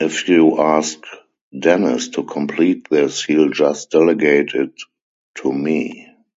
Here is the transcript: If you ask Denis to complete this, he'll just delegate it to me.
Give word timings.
If 0.00 0.28
you 0.28 0.58
ask 0.60 1.00
Denis 1.56 2.08
to 2.08 2.24
complete 2.24 2.90
this, 2.90 3.24
he'll 3.24 3.50
just 3.50 3.90
delegate 3.92 4.54
it 4.56 4.72
to 5.36 5.52
me. 5.52 6.08